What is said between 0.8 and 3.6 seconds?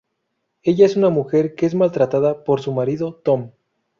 es una mujer que es maltratada por su marido Tom.